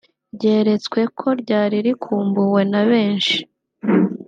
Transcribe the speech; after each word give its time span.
ryeretswe 0.35 1.01
ko 1.19 1.27
ryari 1.41 1.77
rikumbuwe 1.85 2.61
na 2.71 2.81
benshi 2.89 3.37